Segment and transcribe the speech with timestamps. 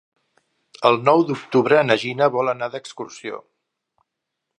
[0.89, 3.39] El nou d'octubre na Gina vol anar d'excursió.